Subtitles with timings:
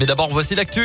[0.00, 0.84] Mais d'abord, voici l'actu.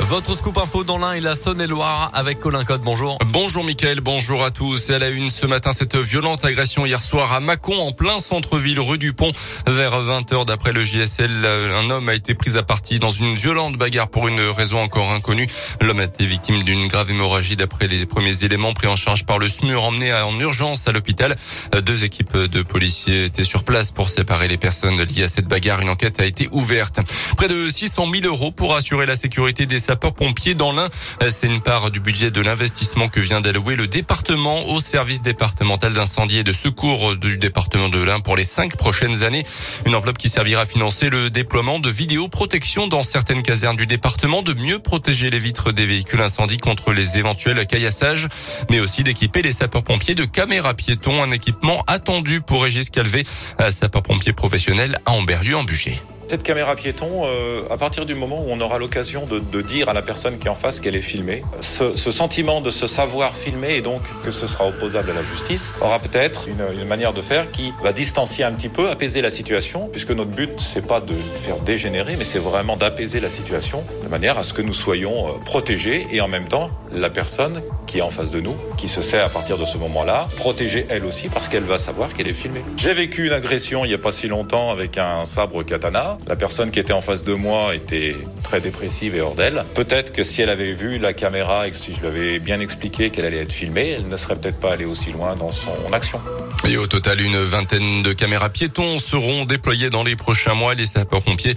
[0.00, 2.82] Votre scoop info dans l'Ain et la Saône-et-Loire avec Colin Code.
[2.82, 3.18] Bonjour.
[3.26, 4.90] Bonjour Mickaël, bonjour à tous.
[4.90, 8.18] Et à la une ce matin, cette violente agression hier soir à Mâcon, en plein
[8.18, 9.32] centre-ville, rue du Pont.
[9.66, 13.76] Vers 20h d'après le JSL, un homme a été pris à partie dans une violente
[13.76, 15.46] bagarre pour une raison encore inconnue.
[15.80, 19.38] L'homme a été victime d'une grave hémorragie d'après les premiers éléments pris en charge par
[19.38, 21.36] le SMUR, emmené en urgence à l'hôpital.
[21.82, 25.80] Deux équipes de policiers étaient sur place pour séparer les personnes liées à cette bagarre.
[25.80, 27.00] Une enquête a été ouverte.
[27.36, 30.88] Près de 600 000 euros pour assurer la sécurité des sapeurs-pompiers dans l'Ain.
[31.28, 35.92] C'est une part du budget de l'investissement que vient d'allouer le département au service départemental
[35.92, 39.44] d'incendie et de secours du département de l'Ain pour les cinq prochaines années.
[39.86, 44.42] Une enveloppe qui servira à financer le déploiement de vidéoprotection dans certaines casernes du département,
[44.42, 48.28] de mieux protéger les vitres des véhicules incendies contre les éventuels caillassages,
[48.70, 53.24] mais aussi d'équiper les sapeurs-pompiers de caméras piétons, un équipement attendu pour Régis Calvé,
[53.70, 56.00] sapeur-pompier professionnel à Amberieu en Bugey.
[56.28, 59.94] Cette caméra piéton, euh, à partir du moment où on aura l'occasion de, dire à
[59.94, 63.76] la personne qui est en face qu'elle est filmée, ce, sentiment de se savoir filmer
[63.76, 67.22] et donc que ce sera opposable à la justice aura peut-être une, une, manière de
[67.22, 71.00] faire qui va distancier un petit peu, apaiser la situation, puisque notre but c'est pas
[71.00, 74.74] de faire dégénérer, mais c'est vraiment d'apaiser la situation de manière à ce que nous
[74.74, 78.56] soyons euh, protégés et en même temps la personne qui est en face de nous,
[78.76, 82.12] qui se sait à partir de ce moment-là, protégée elle aussi parce qu'elle va savoir
[82.12, 82.62] qu'elle est filmée.
[82.76, 86.18] J'ai vécu une agression il n'y a pas si longtemps avec un sabre katana.
[86.26, 89.64] La personne qui était en face de moi était très dépressive et hors d'elle.
[89.74, 92.60] Peut-être que si elle avait vu la caméra et que si je lui avais bien
[92.60, 95.92] expliqué qu'elle allait être filmée, elle ne serait peut-être pas allée aussi loin dans son
[95.92, 96.20] action.
[96.68, 100.74] Et au total, une vingtaine de caméras piétons seront déployées dans les prochains mois.
[100.74, 101.54] Les sapeurs-pompiers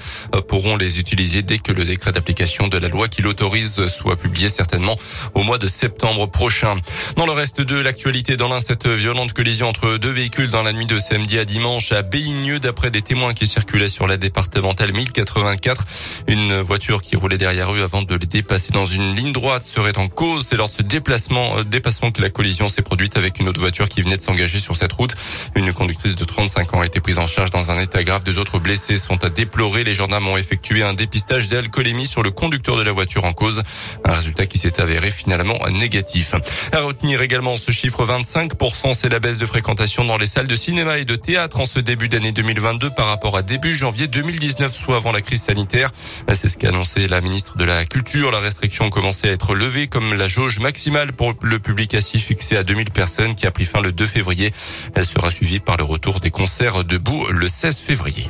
[0.47, 4.49] pourront les utiliser dès que le décret d'application de la loi qui l'autorise soit publié
[4.49, 4.95] certainement
[5.33, 6.75] au mois de septembre prochain.
[7.15, 10.73] Dans le reste de l'actualité, dans l'un, cette violente collision entre deux véhicules dans la
[10.73, 14.93] nuit de samedi à dimanche à Béligneux, d'après des témoins qui circulaient sur la départementale
[14.93, 15.85] 1084.
[16.27, 19.97] Une voiture qui roulait derrière eux avant de les dépasser dans une ligne droite serait
[19.97, 20.47] en cause.
[20.49, 23.59] C'est lors de ce déplacement, euh, dépassement que la collision s'est produite avec une autre
[23.59, 25.15] voiture qui venait de s'engager sur cette route.
[25.55, 28.23] Une conductrice de 35 ans a été prise en charge dans un état grave.
[28.23, 29.83] Deux autres blessés sont à déplorer.
[29.83, 33.63] Les gendarmes ont effectué un dépistage d'alcoolémie sur le conducteur de la voiture en cause.
[34.03, 36.35] Un résultat qui s'est avéré finalement négatif.
[36.71, 40.55] À retenir également ce chiffre 25%, c'est la baisse de fréquentation dans les salles de
[40.55, 44.73] cinéma et de théâtre en ce début d'année 2022 par rapport à début janvier 2019,
[44.73, 45.89] soit avant la crise sanitaire.
[46.31, 48.31] C'est ce qu'a annoncé la ministre de la Culture.
[48.31, 52.57] La restriction commençait à être levée comme la jauge maximale pour le public assis fixé
[52.57, 54.53] à 2000 personnes qui a pris fin le 2 février.
[54.95, 58.29] Elle sera suivie par le retour des concerts debout le 16 février.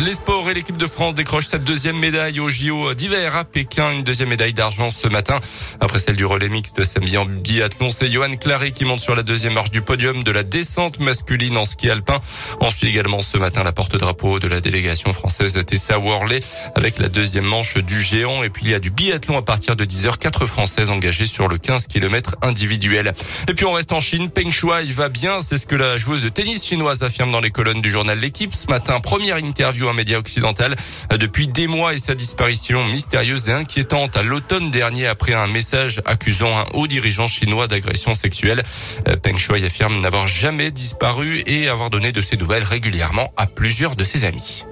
[0.00, 3.92] Les sports et l'équipe de France décrochent sa deuxième médaille au JO d'hiver à Pékin.
[3.92, 5.38] Une deuxième médaille d'argent ce matin.
[5.80, 9.22] Après celle du relais mixte samedi en biathlon, c'est Johan Clary qui monte sur la
[9.22, 12.18] deuxième marche du podium de la descente masculine en ski alpin.
[12.60, 16.40] On suit également ce matin la porte-drapeau de la délégation française Tessa Worley
[16.74, 18.42] avec la deuxième manche du géant.
[18.42, 20.18] Et puis il y a du biathlon à partir de 10h.
[20.18, 23.14] Quatre Françaises engagées sur le 15 km individuel.
[23.46, 24.28] Et puis on reste en Chine.
[24.28, 25.38] Peng Shuai va bien.
[25.40, 28.54] C'est ce que la joueuse de tennis chinoise affirme dans les colonnes du journal L'équipe.
[28.54, 30.74] Ce matin, première interview un média occidental
[31.18, 36.00] depuis des mois et sa disparition mystérieuse et inquiétante à l'automne dernier après un message
[36.04, 38.62] accusant un haut dirigeant chinois d'agression sexuelle.
[39.22, 43.96] Peng Shuai affirme n'avoir jamais disparu et avoir donné de ses nouvelles régulièrement à plusieurs
[43.96, 44.64] de ses amis.